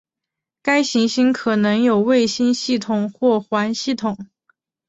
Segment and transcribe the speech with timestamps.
[0.63, 4.17] 该行星可能有卫星系统或环系统。